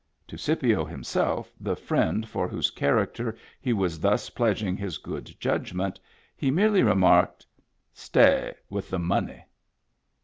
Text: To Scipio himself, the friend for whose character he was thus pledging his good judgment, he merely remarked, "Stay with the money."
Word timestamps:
To 0.29 0.35
Scipio 0.35 0.83
himself, 0.83 1.53
the 1.59 1.75
friend 1.75 2.27
for 2.27 2.47
whose 2.47 2.71
character 2.71 3.37
he 3.59 3.71
was 3.71 3.99
thus 3.99 4.31
pledging 4.31 4.75
his 4.75 4.97
good 4.97 5.35
judgment, 5.39 5.99
he 6.35 6.49
merely 6.49 6.81
remarked, 6.81 7.45
"Stay 7.93 8.55
with 8.67 8.89
the 8.89 8.97
money." 8.97 9.43